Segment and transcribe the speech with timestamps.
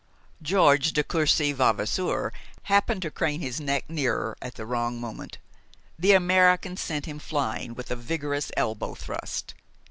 [0.41, 5.37] George de Courcy Vavasour happened to crane his neck nearer at the wrong moment.
[5.99, 9.53] The American sent him flying with a vigorous elbow thrust.